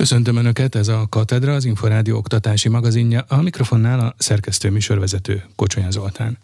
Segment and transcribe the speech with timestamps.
[0.00, 5.90] Köszöntöm Önöket, ez a Katedra, az Inforádió oktatási magazinja, a mikrofonnál a szerkesztő műsorvezető Kocsonya
[5.90, 6.38] Zoltán.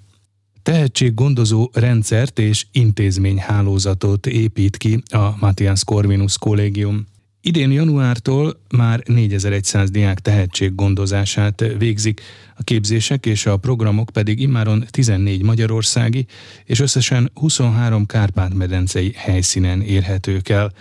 [0.63, 7.06] Tehetséggondozó rendszert és intézményhálózatot épít ki a Matthias Corvinus Kollégium.
[7.40, 12.20] Idén januártól már 4100 diák tehetséggondozását végzik,
[12.57, 16.27] a képzések és a programok pedig immáron 14 magyarországi
[16.64, 20.73] és összesen 23 Kárpát-medencei helyszínen érhetők el.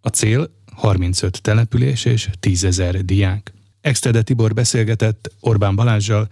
[0.00, 3.52] A cél 35 település és 10 ezer diák.
[3.80, 6.28] Extede Tibor beszélgetett Orbán Balázsjal,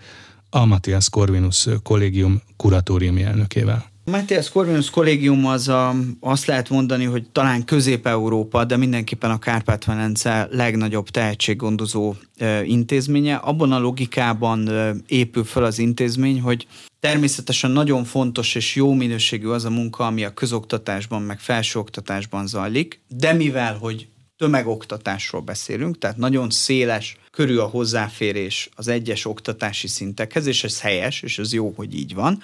[0.50, 3.90] a Matthias Corvinus kollégium kuratóriumi elnökével.
[4.04, 9.38] A Matthias Corvinus kollégium az a, azt lehet mondani, hogy talán Közép-Európa, de mindenképpen a
[9.38, 12.14] Kárpát-Velence legnagyobb tehetséggondozó
[12.64, 13.34] intézménye.
[13.34, 14.70] Abban a logikában
[15.06, 16.66] épül fel az intézmény, hogy
[17.00, 23.00] természetesen nagyon fontos és jó minőségű az a munka, ami a közoktatásban, meg felsőoktatásban zajlik,
[23.08, 24.08] de mivel, hogy
[24.40, 31.22] tömegoktatásról beszélünk, tehát nagyon széles körű a hozzáférés az egyes oktatási szintekhez, és ez helyes,
[31.22, 32.42] és ez jó, hogy így van,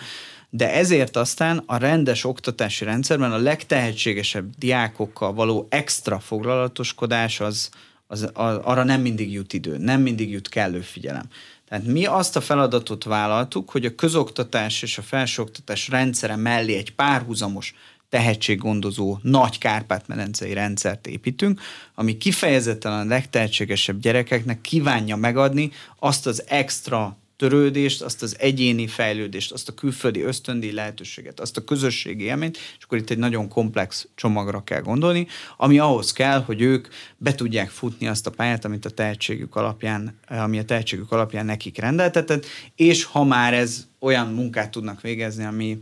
[0.50, 7.70] de ezért aztán a rendes oktatási rendszerben a legtehetségesebb diákokkal való extra foglalatoskodás az,
[8.06, 11.24] az, az arra nem mindig jut idő, nem mindig jut kellő figyelem.
[11.68, 16.94] Tehát mi azt a feladatot vállaltuk, hogy a közoktatás és a felsőoktatás rendszere mellé egy
[16.94, 17.74] párhuzamos
[18.08, 21.60] tehetséggondozó nagy Kárpát-medencei rendszert építünk,
[21.94, 29.52] ami kifejezetten a legtehetségesebb gyerekeknek kívánja megadni azt az extra törődést, azt az egyéni fejlődést,
[29.52, 34.08] azt a külföldi ösztöndi lehetőséget, azt a közösségi élményt, és akkor itt egy nagyon komplex
[34.14, 35.26] csomagra kell gondolni,
[35.56, 40.18] ami ahhoz kell, hogy ők be tudják futni azt a pályát, amit a tehetségük alapján,
[40.28, 45.78] ami a tehetségük alapján nekik rendeltetett, és ha már ez olyan munkát tudnak végezni, ami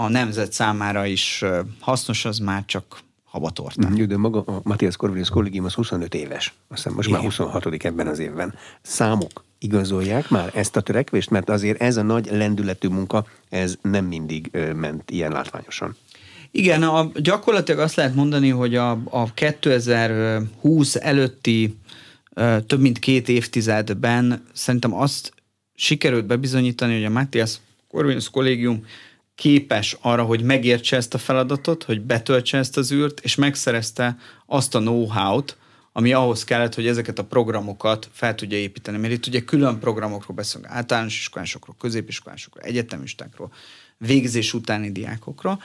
[0.00, 1.44] a nemzet számára is
[1.80, 3.96] hasznos, az már csak habatortán.
[3.96, 7.20] Jó, de maga a Matthias Corvinus kollégium az 25 éves, azt hiszem most Igen.
[7.20, 8.54] már 26 ebben az évben.
[8.82, 14.04] Számok igazolják már ezt a törekvést, mert azért ez a nagy lendületű munka, ez nem
[14.04, 15.96] mindig ment ilyen látványosan.
[16.50, 21.78] Igen, a, gyakorlatilag azt lehet mondani, hogy a, a 2020 előtti
[22.66, 25.32] több mint két évtizedben szerintem azt
[25.74, 27.56] sikerült bebizonyítani, hogy a Matthias
[27.88, 28.84] Corvinus kollégium
[29.40, 34.74] képes arra, hogy megértse ezt a feladatot, hogy betöltse ezt az űrt, és megszerezte azt
[34.74, 35.56] a know-how-t,
[35.92, 38.98] ami ahhoz kellett, hogy ezeket a programokat fel tudja építeni.
[38.98, 43.52] Mert itt ugye külön programokról beszélünk, általános iskolásokról, középiskolásokról, egyetemistákról,
[43.98, 45.62] végzés utáni diákokról.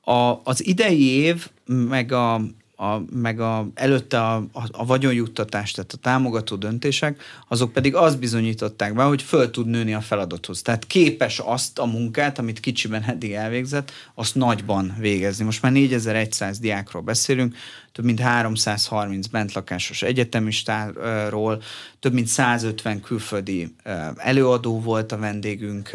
[0.00, 2.40] A, az idei év, meg a,
[2.80, 8.18] a, meg a, előtte a, a, a vagyonjuttatás, tehát a támogató döntések, azok pedig azt
[8.18, 10.62] bizonyították be, hogy föl tud nőni a feladathoz.
[10.62, 15.44] Tehát képes azt a munkát, amit kicsiben eddig elvégzett, azt nagyban végezni.
[15.44, 17.56] Most már 4100 diákról beszélünk,
[17.92, 21.62] több mint 330 bentlakásos egyetemistáról,
[22.00, 23.74] több mint 150 külföldi
[24.16, 25.90] előadó volt a vendégünk,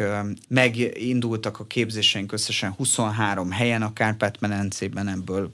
[0.48, 5.50] megindultak a képzéseink összesen 23 helyen a Kárpát-medencében, ebből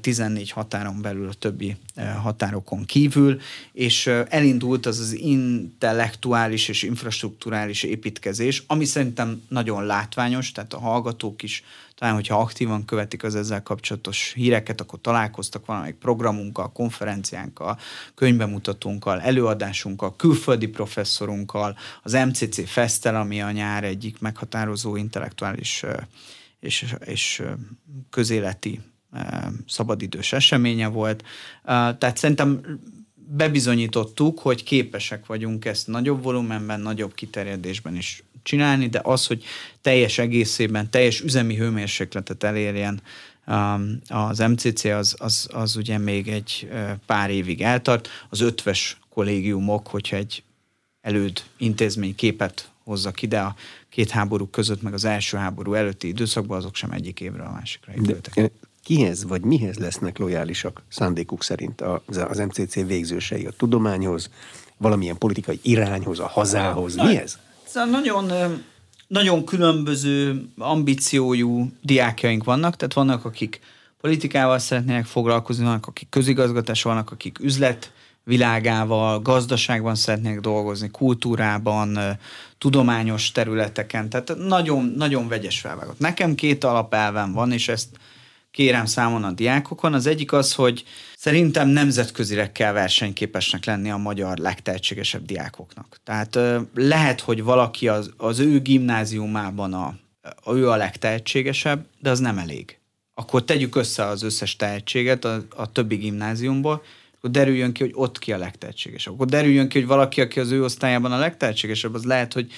[0.00, 1.76] 14 határon belül a többi
[2.22, 3.40] határokon kívül,
[3.72, 11.42] és elindult az az intellektuális és infrastruktúrális építkezés, ami szerintem nagyon látványos, tehát a hallgatók
[11.42, 11.64] is
[11.94, 17.78] talán, hogyha aktívan követik az ezzel kapcsolatos híreket, akkor találkoztak valamelyik programunkkal, konferenciánkkal,
[18.14, 25.84] könyvbemutatónkkal, előadásunkkal, külföldi professzorunkkal, az MCC Festel, ami a nyár egyik meghatározó intellektuális
[26.60, 27.42] és, és
[28.10, 28.80] közéleti
[29.68, 31.24] szabadidős eseménye volt.
[31.64, 32.60] Tehát szerintem
[33.14, 39.44] bebizonyítottuk, hogy képesek vagyunk ezt nagyobb volumenben, nagyobb kiterjedésben is csinálni, de az, hogy
[39.80, 43.00] teljes egészében, teljes üzemi hőmérsékletet elérjen
[44.08, 46.68] az MCC, az, az, az ugye még egy
[47.06, 48.08] pár évig eltart.
[48.28, 50.42] Az ötves kollégiumok, hogyha egy
[51.00, 53.54] előd intézmény képet hozzak ide a
[53.88, 57.92] két háború között, meg az első háború előtti időszakban, azok sem egyik évre a másikra
[57.92, 58.50] épültek
[58.86, 63.46] kihez vagy mihez lesznek lojálisak szándékuk szerint az MCC végzősei?
[63.46, 64.30] A tudományhoz,
[64.76, 66.96] valamilyen politikai irányhoz, a hazához?
[66.96, 67.38] Mihez?
[67.64, 68.32] Szóval nagyon,
[69.06, 73.60] nagyon különböző ambíciójú diákjaink vannak, tehát vannak, akik
[74.00, 77.92] politikával szeretnének foglalkozni, vannak, akik közigazgatás, vannak, akik üzlet
[78.24, 81.98] világával, gazdaságban szeretnék dolgozni, kultúrában,
[82.58, 85.98] tudományos területeken, tehát nagyon, nagyon vegyes felvágott.
[85.98, 87.88] Nekem két alapelvem van, és ezt
[88.56, 89.94] kérem számon a diákokon.
[89.94, 90.84] Az egyik az, hogy
[91.16, 96.00] szerintem nemzetközileg kell versenyképesnek lenni a magyar legtehetségesebb diákoknak.
[96.04, 96.38] Tehát
[96.74, 99.94] lehet, hogy valaki az, az ő gimnáziumában a,
[100.52, 102.78] ő a legtehetségesebb, de az nem elég.
[103.14, 106.82] Akkor tegyük össze az összes tehetséget a, a többi gimnáziumból,
[107.16, 109.14] akkor derüljön ki, hogy ott ki a legtehetségesebb.
[109.14, 112.52] Akkor derüljön ki, hogy valaki, aki az ő osztályában a legtehetségesebb, az lehet, hogy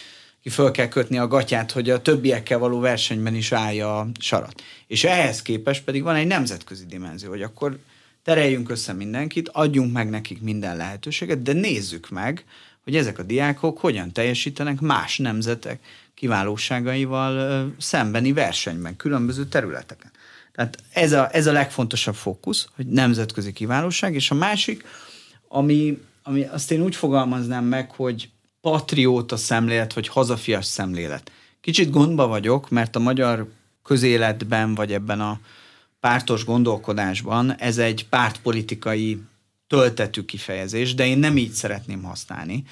[0.50, 4.62] föl kell kötni a gatyát, hogy a többiekkel való versenyben is állja a sarat.
[4.86, 7.78] És ehhez képest pedig van egy nemzetközi dimenzió, hogy akkor
[8.22, 12.44] tereljünk össze mindenkit, adjunk meg nekik minden lehetőséget, de nézzük meg,
[12.84, 15.80] hogy ezek a diákok hogyan teljesítenek más nemzetek
[16.14, 20.10] kiválóságaival szembeni versenyben, különböző területeken.
[20.52, 24.84] Tehát ez a, ez a legfontosabb fókusz, hogy nemzetközi kiválóság, és a másik,
[25.48, 31.30] ami, ami azt én úgy fogalmaznám meg, hogy patrióta szemlélet, vagy hazafias szemlélet.
[31.60, 33.48] Kicsit gondba vagyok, mert a magyar
[33.82, 35.40] közéletben, vagy ebben a
[36.00, 39.22] pártos gondolkodásban ez egy pártpolitikai
[39.66, 42.64] töltetű kifejezés, de én nem így szeretném használni,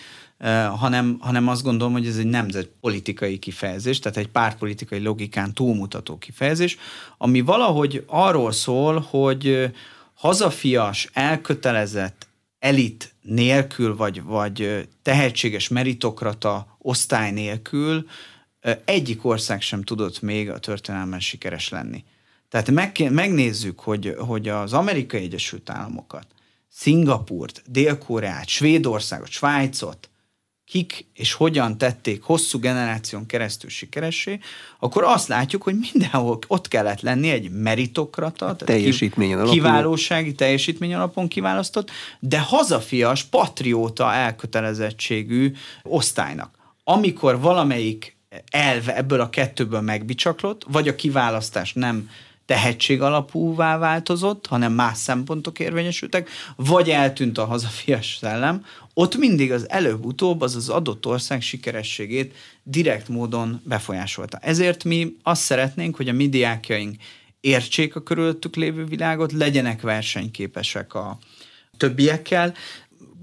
[0.77, 6.77] hanem, hanem azt gondolom, hogy ez egy nemzetpolitikai kifejezés, tehát egy pártpolitikai logikán túlmutató kifejezés,
[7.19, 9.73] ami valahogy arról szól, hogy
[10.15, 12.26] hazafias, elkötelezett
[12.59, 18.07] elit nélkül, vagy, vagy tehetséges meritokrata osztály nélkül
[18.85, 22.05] egyik ország sem tudott még a történelmen sikeres lenni.
[22.49, 26.27] Tehát meg, megnézzük, hogy, hogy az Amerikai Egyesült Államokat,
[26.69, 30.11] Szingapurt, Dél-Koreát, Svédországot, Svájcot,
[30.67, 34.39] kik és hogyan tették hosszú generáción keresztül sikeressé,
[34.79, 39.53] akkor azt látjuk, hogy mindenhol ott kellett lenni egy meritokrata, teljesítmény alapon.
[39.53, 45.53] kiválósági teljesítmény alapon kiválasztott, de hazafias, patrióta elkötelezettségű
[45.83, 46.55] osztálynak.
[46.85, 48.17] Amikor valamelyik
[48.51, 52.11] elve ebből a kettőből megbicsaklott, vagy a kiválasztás nem
[52.47, 58.65] tehetség alapúvá változott, hanem más szempontok érvényesültek, vagy eltűnt a hazafias szellem,
[58.99, 64.39] ott mindig az előbb-utóbb az az adott ország sikerességét direkt módon befolyásolta.
[64.39, 66.97] Ezért mi azt szeretnénk, hogy a mi diákjaink
[67.41, 71.19] értsék a körülöttük lévő világot, legyenek versenyképesek a
[71.77, 72.55] többiekkel,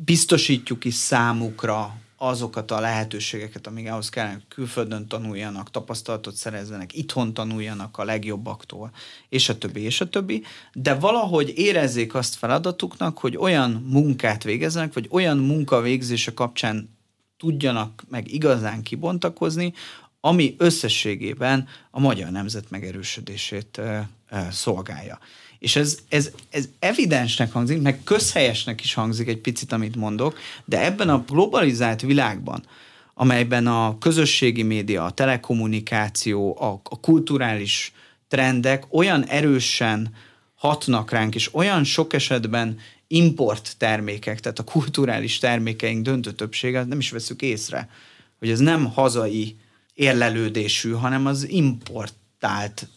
[0.05, 7.97] biztosítjuk is számukra azokat a lehetőségeket, amik ahhoz kellene, külföldön tanuljanak, tapasztalatot szerezzenek, itthon tanuljanak
[7.97, 8.91] a legjobbaktól,
[9.29, 10.43] és a többi, és a többi,
[10.73, 16.97] de valahogy érezzék azt feladatuknak, hogy olyan munkát végezzenek, vagy olyan munkavégzése kapcsán
[17.37, 19.73] tudjanak meg igazán kibontakozni,
[20.19, 23.81] ami összességében a magyar nemzet megerősödését
[24.51, 25.19] szolgálja.
[25.63, 30.85] És ez, ez, ez evidensnek hangzik, meg közhelyesnek is hangzik egy picit, amit mondok, de
[30.85, 32.63] ebben a globalizált világban,
[33.13, 37.93] amelyben a közösségi média, a telekommunikáció, a, a kulturális
[38.27, 40.15] trendek olyan erősen
[40.55, 46.99] hatnak ránk, és olyan sok esetben import termékek, tehát a kulturális termékeink döntő többsége, nem
[46.99, 47.89] is veszük észre,
[48.39, 49.57] hogy ez nem hazai
[49.93, 52.13] érlelődésű, hanem az import
[52.43, 52.87] importált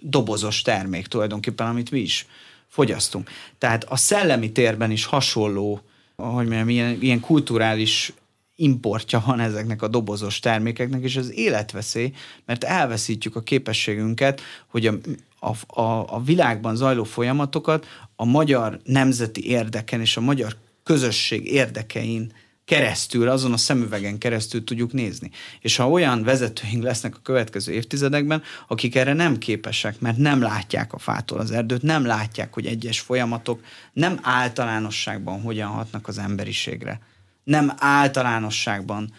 [0.00, 2.26] dobozos termék tulajdonképpen, amit mi is
[2.68, 3.30] fogyasztunk.
[3.58, 5.80] Tehát a szellemi térben is hasonló,
[6.16, 8.12] hogy mondjam, ilyen, ilyen kulturális
[8.56, 12.12] importja van ezeknek a dobozos termékeknek, és ez életveszély,
[12.44, 14.94] mert elveszítjük a képességünket, hogy a,
[15.40, 22.32] a, a, a világban zajló folyamatokat a magyar nemzeti érdeken és a magyar közösség érdekein
[22.66, 25.30] keresztül, azon a szemüvegen keresztül tudjuk nézni.
[25.60, 30.92] És ha olyan vezetőink lesznek a következő évtizedekben, akik erre nem képesek, mert nem látják
[30.92, 33.60] a fától az erdőt, nem látják, hogy egyes folyamatok
[33.92, 37.00] nem általánosságban hogyan hatnak az emberiségre,
[37.44, 39.12] nem általánosságban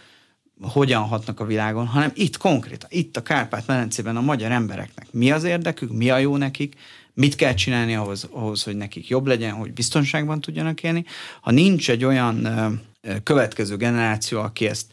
[0.62, 5.44] hogyan hatnak a világon, hanem itt konkrétan, itt a Kárpát-medencében a magyar embereknek mi az
[5.44, 6.76] érdekük, mi a jó nekik,
[7.18, 11.06] mit kell csinálni ahhoz, ahhoz, hogy nekik jobb legyen, hogy biztonságban tudjanak élni.
[11.42, 12.48] Ha nincs egy olyan
[13.24, 14.86] következő generáció, aki ezt,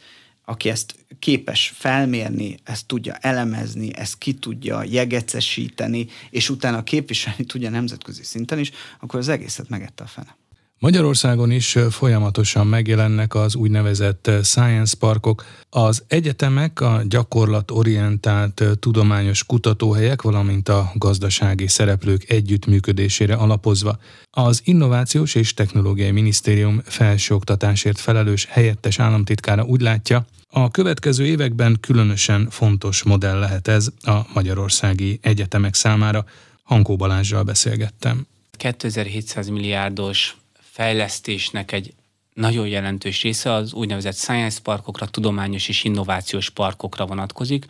[0.45, 7.69] aki ezt képes felmérni, ezt tudja elemezni, ezt ki tudja jegecesíteni, és utána képviselni tudja
[7.69, 10.35] nemzetközi szinten is, akkor az egészet megette a fene.
[10.79, 15.45] Magyarországon is folyamatosan megjelennek az úgynevezett science parkok.
[15.69, 23.97] Az egyetemek a gyakorlatorientált tudományos kutatóhelyek, valamint a gazdasági szereplők együttműködésére alapozva.
[24.31, 32.47] Az Innovációs és Technológiai Minisztérium felsőoktatásért felelős helyettes államtitkára úgy látja, a következő években különösen
[32.49, 36.25] fontos modell lehet ez a magyarországi egyetemek számára.
[36.63, 38.27] Hankó Balázsral beszélgettem.
[38.57, 40.35] 2700 milliárdos
[40.75, 41.93] fejlesztésnek egy
[42.33, 47.65] nagyon jelentős része az úgynevezett science parkokra, tudományos és innovációs parkokra vonatkozik,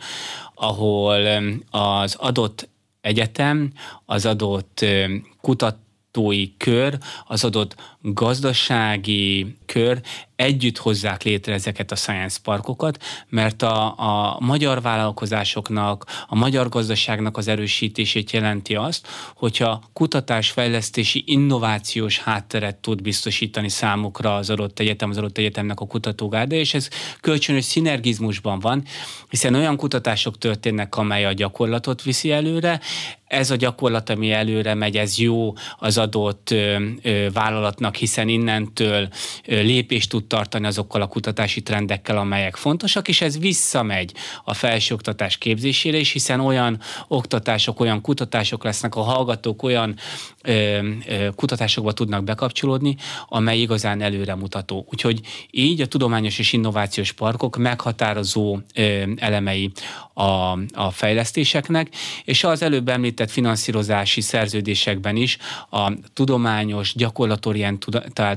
[0.54, 2.68] ahol az adott
[3.00, 3.72] egyetem,
[4.04, 4.84] az adott
[5.40, 7.76] kutatói kör, az adott
[8.14, 10.00] gazdasági kör
[10.36, 17.36] együtt hozzák létre ezeket a science parkokat, mert a, a magyar vállalkozásoknak, a magyar gazdaságnak
[17.36, 25.18] az erősítését jelenti azt, hogyha kutatásfejlesztési innovációs hátteret tud biztosítani számukra az adott egyetem, az
[25.18, 26.88] adott egyetemnek a kutatógárda, és ez
[27.20, 28.84] kölcsönös szinergizmusban van,
[29.30, 32.80] hiszen olyan kutatások történnek, amely a gyakorlatot viszi előre,
[33.26, 39.08] ez a gyakorlat, ami előre megy, ez jó az adott ö, ö, vállalatnak, hiszen innentől
[39.46, 44.12] lépést tud tartani azokkal a kutatási trendekkel, amelyek fontosak, és ez visszamegy
[44.44, 49.96] a felsőoktatás képzésére is, hiszen olyan oktatások, olyan kutatások lesznek, a hallgatók olyan
[50.42, 50.52] ö,
[51.06, 52.96] ö, kutatásokba tudnak bekapcsolódni,
[53.28, 54.86] amely igazán előremutató.
[54.90, 59.70] Úgyhogy így a tudományos és innovációs parkok meghatározó ö, elemei
[60.14, 60.22] a,
[60.72, 61.88] a fejlesztéseknek,
[62.24, 65.38] és az előbb említett finanszírozási szerződésekben is
[65.70, 67.85] a tudományos, gyakorlatorientált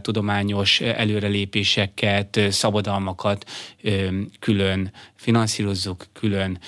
[0.01, 3.45] tudományos előrelépéseket, szabadalmakat
[4.39, 6.59] külön finanszírozzuk, külön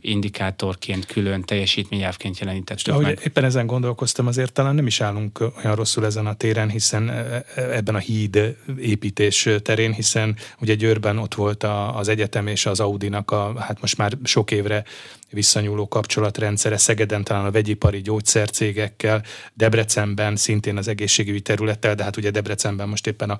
[0.00, 3.20] indikátorként, külön teljesítményelvként jelenítettük meg.
[3.24, 7.10] Éppen ezen gondolkoztam, azért talán nem is állunk olyan rosszul ezen a téren, hiszen
[7.56, 13.30] ebben a híd építés terén, hiszen ugye Győrben ott volt az egyetem és az Audinak
[13.30, 14.84] a, hát most már sok évre
[15.32, 19.22] visszanyúló kapcsolatrendszere, Szegeden talán a vegyipari gyógyszercégekkel,
[19.54, 23.38] Debrecenben szintén az egészségügyi területtel, de hát ugye Debrecenben most éppen a,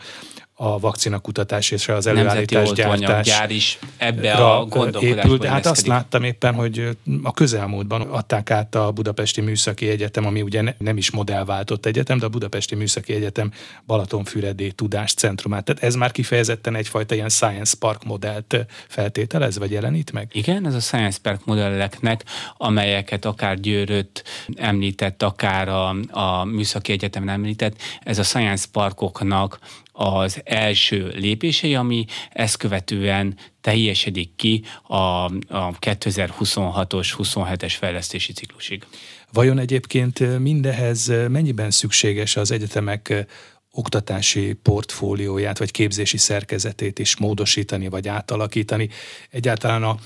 [0.64, 5.45] a vakcina kutatás és az előállítás gyártás gyár is ebbe a gondolkodásba épült.
[5.45, 6.88] Hát azt láttam éppen, hogy
[7.23, 12.25] a közelmúltban adták át a Budapesti Műszaki Egyetem, ami ugye nem is modellváltott egyetem, de
[12.25, 13.52] a Budapesti Műszaki Egyetem
[13.87, 15.64] Balatonfüredi Tudáscentrumát.
[15.64, 18.57] Tehát ez már kifejezetten egyfajta ilyen Science Park modellt
[18.88, 20.28] feltételez, vagy jelenít meg?
[20.33, 22.25] Igen, ez a Science Park modelleknek,
[22.57, 29.59] amelyeket akár Győröt említett, akár a, a Műszaki Egyetem említett, ez a Science Parkoknak
[29.92, 38.84] az első lépései, ami ezt követően teljesedik ki a, a 2026-os, 27-es fejlesztési ciklusig.
[39.32, 43.26] Vajon egyébként mindehez mennyiben szükséges az egyetemek
[43.70, 48.88] oktatási portfólióját, vagy képzési szerkezetét is módosítani, vagy átalakítani?
[49.30, 49.96] Egyáltalán a,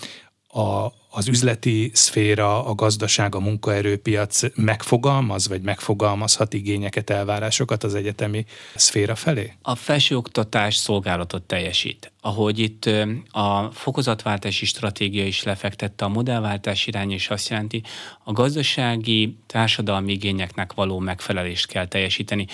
[0.57, 8.45] a, az üzleti szféra, a gazdaság, a munkaerőpiac megfogalmaz, vagy megfogalmazhat igényeket, elvárásokat az egyetemi
[8.75, 9.53] szféra felé?
[9.63, 12.13] A felsőoktatás szolgálatot teljesít.
[12.21, 12.91] Ahogy itt
[13.31, 17.83] a fokozatváltási stratégia is lefektette a modellváltás irány, és azt jelenti,
[18.25, 22.47] a gazdasági, társadalmi igényeknek való megfelelést kell teljesíteni.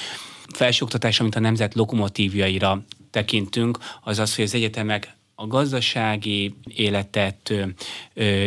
[0.54, 7.52] Felsőoktatás, amit a nemzet lokomotívjaira tekintünk, az az, hogy az egyetemek a gazdasági életet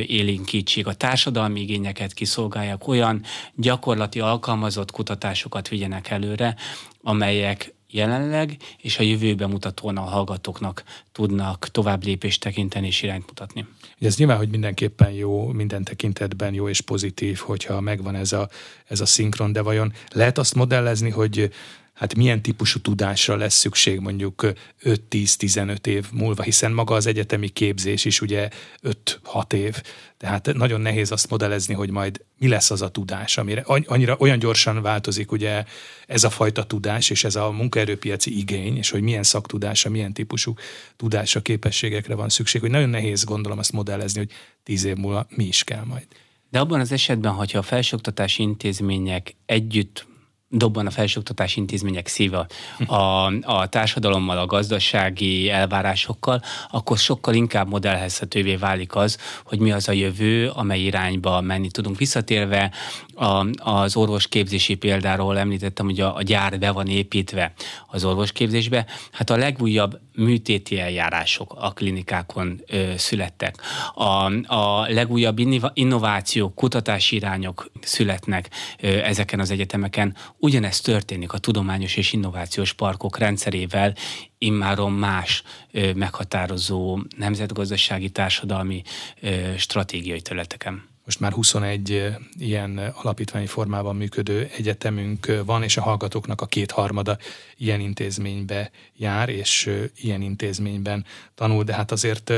[0.07, 3.23] élinkítsék, a társadalmi igényeket kiszolgálják, olyan
[3.55, 6.55] gyakorlati alkalmazott kutatásokat vigyenek előre,
[7.01, 13.65] amelyek jelenleg és a jövőben mutatóan a hallgatóknak tudnak tovább lépést tekinteni és irányt mutatni.
[13.99, 18.49] Ez nyilván, hogy mindenképpen jó, minden tekintetben jó és pozitív, hogyha megvan ez a,
[18.87, 21.49] ez a szinkron, de vajon lehet azt modellezni, hogy
[21.95, 24.51] hát milyen típusú tudásra lesz szükség mondjuk
[24.83, 28.49] 5-10-15 év múlva, hiszen maga az egyetemi képzés is ugye
[28.83, 29.81] 5-6 év,
[30.17, 34.39] tehát nagyon nehéz azt modellezni, hogy majd mi lesz az a tudás, amire annyira olyan
[34.39, 35.63] gyorsan változik ugye
[36.07, 40.53] ez a fajta tudás, és ez a munkaerőpiaci igény, és hogy milyen szaktudásra, milyen típusú
[40.95, 44.31] tudásra, képességekre van szükség, hogy nagyon nehéz gondolom azt modellezni, hogy
[44.63, 46.05] 10 év múlva mi is kell majd.
[46.49, 50.07] De abban az esetben, hogyha a felsőoktatási intézmények együtt
[50.49, 52.47] dobban a felsőoktatási intézmények szíve
[52.85, 52.95] a,
[53.41, 59.91] a társadalommal, a gazdasági elvárásokkal, akkor sokkal inkább modellhezhetővé válik az, hogy mi az a
[59.91, 61.97] jövő, amely irányba menni tudunk.
[61.97, 62.71] Visszatérve
[63.15, 67.53] a, az orvosképzési példáról említettem, hogy a, a gyár be van építve
[67.87, 73.55] az orvosképzésbe, hát a legújabb műtéti eljárások a klinikákon ö, születtek.
[73.93, 75.39] A, a legújabb
[75.73, 78.49] innovációk, kutatási irányok születnek
[78.79, 80.15] ö, ezeken az egyetemeken.
[80.45, 83.95] Ugyanezt történik a tudományos és innovációs parkok rendszerével,
[84.37, 88.81] immáron más ö, meghatározó nemzetgazdasági, társadalmi
[89.21, 90.83] ö, stratégiai területeken.
[91.05, 97.17] Most már 21 ilyen alapítványi formában működő egyetemünk van, és a hallgatóknak a kétharmada
[97.57, 102.33] ilyen intézménybe jár, és ilyen intézményben tanul, de hát azért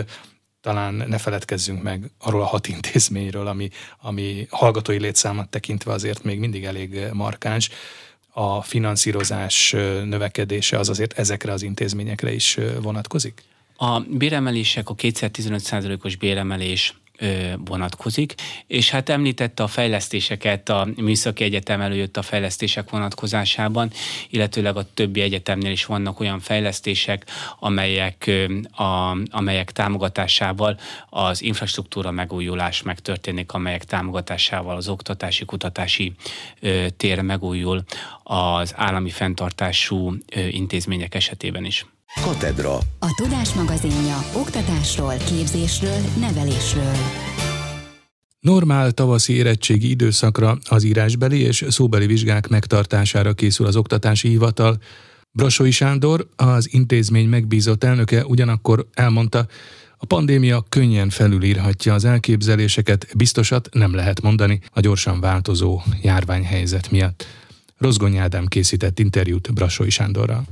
[0.61, 3.69] talán ne feledkezzünk meg arról a hat intézményről, ami,
[4.01, 7.69] ami hallgatói létszámot tekintve azért még mindig elég markáns.
[8.29, 9.71] A finanszírozás
[10.03, 13.43] növekedése az azért ezekre az intézményekre is vonatkozik?
[13.77, 16.93] A béremelések, a 215%-os béremelés
[17.57, 18.33] vonatkozik.
[18.67, 23.91] És hát említette a fejlesztéseket, a Műszaki Egyetem előjött a fejlesztések vonatkozásában,
[24.29, 27.25] illetőleg a többi egyetemnél is vannak olyan fejlesztések,
[27.59, 28.31] amelyek,
[28.71, 36.13] a, amelyek támogatásával az infrastruktúra megújulás megtörténik, amelyek támogatásával az oktatási, kutatási
[36.97, 37.83] tér megújul
[38.23, 40.15] az állami fenntartású
[40.51, 41.85] intézmények esetében is.
[42.21, 42.75] Katedra.
[42.99, 46.95] A Tudás magazinja oktatásról, képzésről, nevelésről.
[48.39, 54.77] Normál tavaszi érettségi időszakra az írásbeli és szóbeli vizsgák megtartására készül az Oktatási Hivatal.
[55.31, 59.47] Brasói Sándor, az intézmény megbízott elnöke ugyanakkor elmondta,
[59.97, 67.25] a pandémia könnyen felülírhatja az elképzeléseket, biztosat nem lehet mondani a gyorsan változó járványhelyzet miatt.
[67.77, 70.43] Rozgony Ádám készített interjút Brasói Sándorral.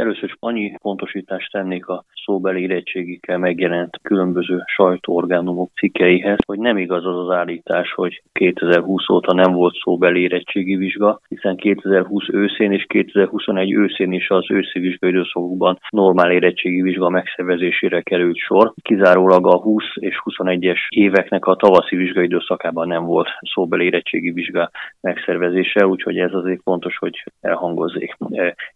[0.00, 7.06] Először is annyi pontosítást tennék a szóbeli érettségikkel megjelent különböző sajtóorgánumok cikkeihez, hogy nem igaz
[7.06, 12.84] az az állítás, hogy 2020 óta nem volt szóbeli érettségi vizsga, hiszen 2020 őszén és
[12.88, 18.72] 2021 őszén is az őszi vizsgai időszakokban normál érettségi vizsga megszervezésére került sor.
[18.82, 24.70] Kizárólag a 20 és 21-es éveknek a tavaszi vizsgai időszakában nem volt szóbeli érettségi vizsga
[25.00, 28.16] megszervezése, úgyhogy ez azért fontos, hogy elhangozzék.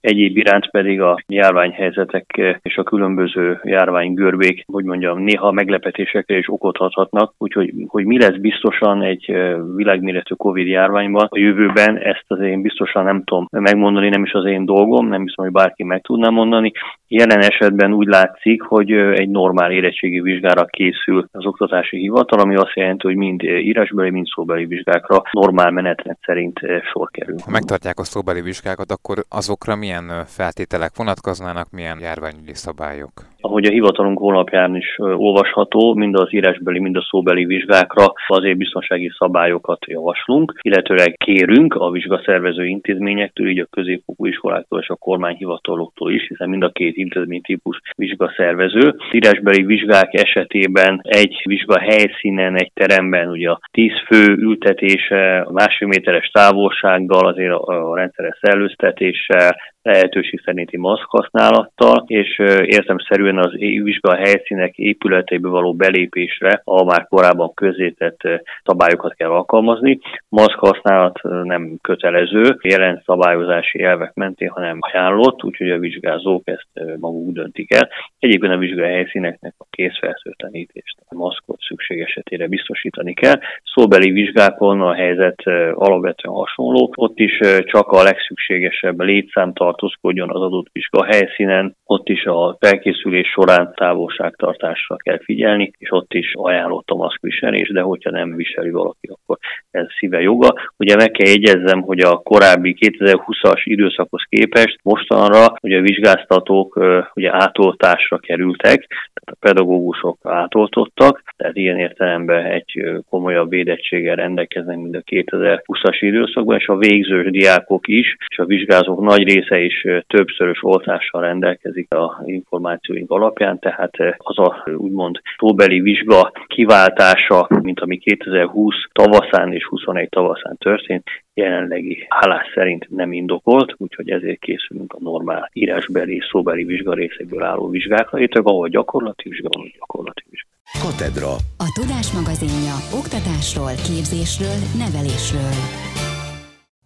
[0.00, 6.76] Egyéb iránt pedig a járványhelyzetek és a különböző járványgörbék, hogy mondjam, néha meglepetésekre is okot
[6.78, 9.36] adhatnak, úgyhogy hogy mi lesz biztosan egy
[9.74, 14.44] világméretű Covid járványban a jövőben, ezt az én biztosan nem tudom megmondani, nem is az
[14.44, 16.72] én dolgom, nem hiszem, hogy bárki meg tudná mondani.
[17.08, 22.74] Jelen esetben úgy látszik, hogy egy normál érettségi vizsgára készül az oktatási hivatal, ami azt
[22.74, 26.60] jelenti, hogy mind írásbeli, mind szóbeli vizsgákra normál menetlet szerint
[26.92, 27.36] sor kerül.
[27.44, 33.33] Ha megtartják a szóbeli vizsgákat, akkor azokra milyen feltételek vonatkoznának, milyen járványügyi szabályok?
[33.46, 39.10] Ahogy a hivatalunk honlapján is olvasható, mind az írásbeli, mind a szóbeli vizsgákra azért biztonsági
[39.18, 46.26] szabályokat javaslunk, illetőleg kérünk a vizsgaszervező intézményektől, így a középfokú iskoláktól és a kormányhivataloktól is,
[46.28, 48.88] hiszen mind a két intézménytípus vizsgaszervező.
[48.88, 55.88] Az írásbeli vizsgák esetében egy vizsga helyszínen, egy teremben ugye a 10 fő ültetése, másfél
[55.88, 64.76] méteres távolsággal, azért a rendszeres szellőztetéssel, lehetőség szerinti maszk használattal, és értemszerűen az vizsga helyszínek
[64.76, 68.20] épületeibe való belépésre a már korábban közzétett
[68.64, 69.98] szabályokat kell alkalmazni.
[70.28, 77.32] Maszk használat nem kötelező, jelen szabályozási elvek mentén, hanem ajánlott, úgyhogy a vizsgázók ezt maguk
[77.32, 77.88] döntik el.
[78.18, 83.38] Egyébként a vizsga helyszíneknek a készfertőtlenítést, a maszkot szükség esetére biztosítani kell.
[83.74, 85.42] Szóbeli vizsgákon a helyzet
[85.74, 92.24] alapvetően hasonló, ott is csak a legszükségesebb létszámtartás tartózkodjon az adott vizsga helyszínen, ott is
[92.24, 98.36] a felkészülés során távolságtartásra kell figyelni, és ott is ajánlott a maszkviselés, de hogyha nem
[98.36, 99.38] viseli valaki, akkor
[99.70, 100.54] ez szíve joga.
[100.76, 106.80] Ugye meg kell jegyezzem, hogy a korábbi 2020-as időszakhoz képest mostanra ugye a vizsgáztatók
[107.14, 114.96] ugye átoltásra kerültek, tehát a pedagógusok átoltottak, tehát ilyen értelemben egy komolyabb védettséggel rendelkeznek, mint
[114.96, 120.58] a 2020-as időszakban, és a végzős diákok is, és a vizsgázók nagy része is többszörös
[120.62, 128.74] oltással rendelkezik a információink alapján, tehát az a úgymond szóbeli vizsga kiváltása, mint ami 2020
[128.92, 135.50] tavaszán és 21 tavaszán történt, jelenlegi állás szerint nem indokolt, úgyhogy ezért készülünk a normál
[135.52, 140.48] írásbeli, szóbeli vizsga részekből álló vizsgákra, itt ahol gyakorlati vizsga van, gyakorlati vizsga.
[140.82, 141.32] Katedra.
[141.66, 145.54] A Tudás magazinja oktatásról, képzésről, nevelésről.